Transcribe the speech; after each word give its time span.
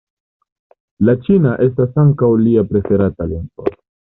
La 1.09 1.15
ĉina 1.27 1.51
estas 1.67 2.01
ankaŭ 2.05 2.33
lia 2.47 2.65
preferata 2.73 3.33
lingvo. 3.35 3.71